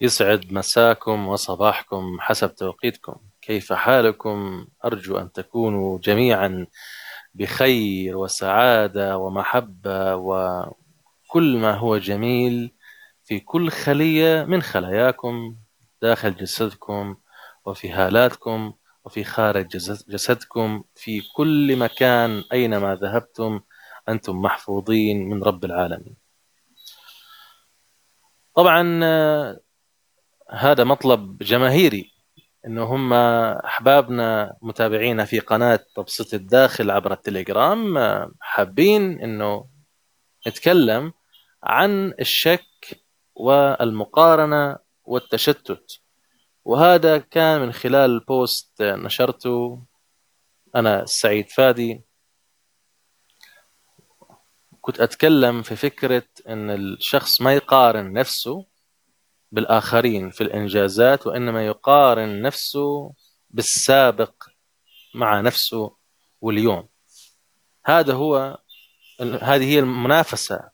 [0.00, 3.16] يسعد مساكم وصباحكم حسب توقيتكم.
[3.42, 6.66] كيف حالكم؟ أرجو أن تكونوا جميعا
[7.34, 12.72] بخير وسعادة ومحبة وكل ما هو جميل
[13.24, 15.56] في كل خلية من خلاياكم
[16.02, 17.16] داخل جسدكم
[17.64, 18.72] وفي هالاتكم
[19.04, 19.66] وفي خارج
[20.08, 23.60] جسدكم في كل مكان أينما ذهبتم
[24.08, 26.16] أنتم محفوظين من رب العالمين.
[28.54, 29.00] طبعا
[30.50, 32.12] هذا مطلب جماهيري
[32.66, 33.12] إنه هم
[33.64, 37.98] أحبابنا متابعينا في قناة تبسيط الداخل عبر التليجرام
[38.40, 39.68] حابين إنه
[40.46, 41.12] نتكلم
[41.62, 43.02] عن الشك
[43.34, 46.00] والمقارنة والتشتت.
[46.64, 49.82] وهذا كان من خلال بوست نشرته
[50.76, 52.02] أنا السعيد فادي.
[54.80, 58.66] كنت أتكلم في فكرة إن الشخص ما يقارن نفسه
[59.52, 63.12] بالآخرين في الإنجازات وإنما يقارن نفسه
[63.50, 64.44] بالسابق
[65.14, 65.96] مع نفسه
[66.40, 66.88] واليوم.
[67.86, 68.58] هذا هو
[69.20, 70.70] هذه هي المنافسة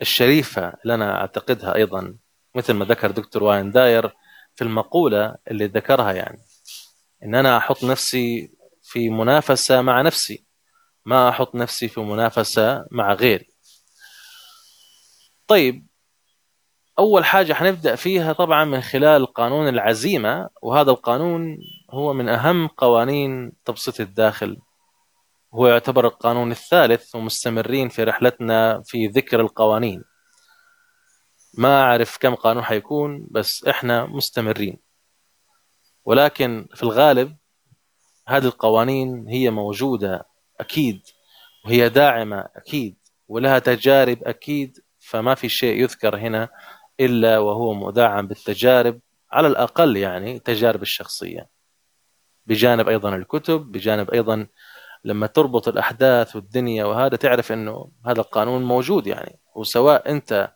[0.00, 2.18] الشريفة اللي أنا أعتقدها أيضا
[2.54, 4.14] مثل ما ذكر دكتور واين داير
[4.54, 6.38] في المقولة اللي ذكرها يعني.
[7.22, 10.44] إن أنا أحط نفسي في منافسة مع نفسي
[11.04, 13.48] ما أحط نفسي في منافسة مع غيري.
[15.46, 15.87] طيب
[16.98, 21.58] أول حاجة حنبدأ فيها طبعا من خلال قانون العزيمة وهذا القانون
[21.90, 24.58] هو من أهم قوانين تبسيط الداخل.
[25.54, 30.04] هو يعتبر القانون الثالث ومستمرين في رحلتنا في ذكر القوانين.
[31.54, 34.78] ما أعرف كم قانون حيكون بس إحنا مستمرين.
[36.04, 37.36] ولكن في الغالب
[38.28, 40.26] هذه القوانين هي موجودة
[40.60, 41.02] أكيد
[41.64, 42.96] وهي داعمة أكيد
[43.28, 46.48] ولها تجارب أكيد فما في شيء يذكر هنا
[47.00, 49.00] إلا وهو مدعم بالتجارب
[49.32, 51.48] على الأقل يعني تجارب الشخصية.
[52.46, 54.46] بجانب أيضا الكتب بجانب أيضا
[55.04, 59.38] لما تربط الأحداث والدنيا وهذا تعرف أنه هذا القانون موجود يعني.
[59.54, 60.52] وسواء أنت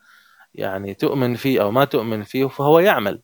[0.55, 3.23] يعني تؤمن فيه أو ما تؤمن فيه فهو يعمل.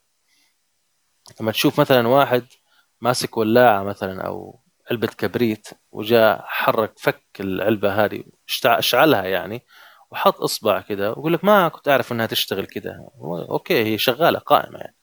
[1.41, 2.47] لما تشوف مثلا واحد
[3.00, 8.25] ماسك ولاعة مثلا أو علبة كبريت وجاء حرك فك العلبة هذه
[8.65, 9.62] اشعلها يعني؟
[10.11, 13.11] وحط إصبع كده ويقول لك ما كنت أعرف إنها تشتغل كده.
[13.51, 14.97] أوكي هي شغالة قائمة يعني.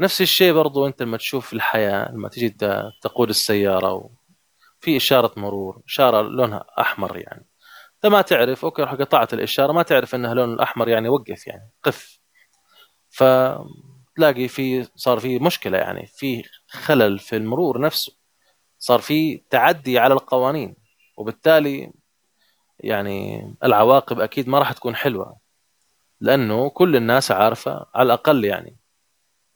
[0.00, 2.48] نفس الشيء برضو أنت لما تشوف الحياة لما تجي
[3.02, 4.10] تقود السيارة
[4.80, 7.46] في إشارة مرور إشارة لونها أحمر يعني.
[7.94, 11.70] أنت ما تعرف أوكي رح قطعت الإشارة ما تعرف إنها لون الأحمر يعني وقف يعني
[11.82, 12.18] قف.
[13.10, 18.12] فتلاقي في صار في مشكلة يعني في خلل في المرور نفسه.
[18.78, 20.76] صار في تعدي على القوانين
[21.16, 21.92] وبالتالي
[22.82, 25.36] يعني العواقب أكيد ما راح تكون حلوة
[26.20, 28.76] لأنه كل الناس عارفة على الأقل يعني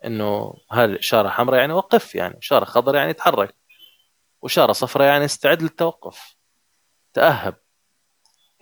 [0.05, 3.55] إنه هذه اشاره حمراء يعني وقف يعني إشارة خضراء يعني تحرك
[4.43, 6.37] وإشارة صفراء يعني استعد للتوقف
[7.15, 7.55] تأهب.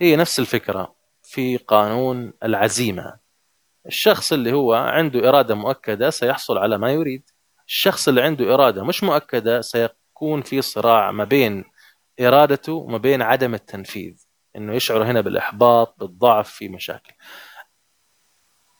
[0.01, 3.19] هي نفس الفكرة في قانون العزيمة.
[3.85, 7.29] الشخص اللي هو عنده إرادة مؤكدة سيحصل على ما يريد.
[7.67, 11.63] الشخص اللي عنده إرادة مش مؤكدة سيكون في صراع ما بين
[12.21, 14.24] إرادته وما بين عدم التنفيذ.
[14.55, 17.13] إنه يشعر هنا بالإحباط بالضعف في مشاكل.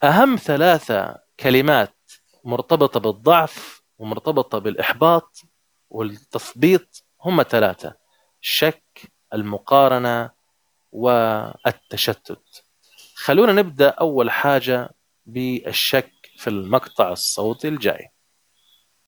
[0.03, 1.95] أهم ثلاثة كلمات
[2.43, 5.41] مرتبطة بالضعف ومرتبطة بالإحباط
[5.89, 7.95] والتثبيط هم ثلاثة
[8.41, 10.31] الشك المقارنة
[10.91, 12.63] والتشتت.
[13.15, 14.89] خلونا نبدأ أول حاجة
[15.25, 18.09] بالشك في المقطع الصوتي الجاي.